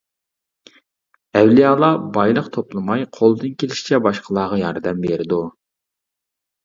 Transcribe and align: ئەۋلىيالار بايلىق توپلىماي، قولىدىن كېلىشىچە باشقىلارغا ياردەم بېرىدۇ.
ئەۋلىيالار 1.41 1.99
بايلىق 2.15 2.49
توپلىماي، 2.57 3.05
قولىدىن 3.19 3.55
كېلىشىچە 3.65 4.01
باشقىلارغا 4.09 4.59
ياردەم 4.67 5.05
بېرىدۇ. 5.09 5.43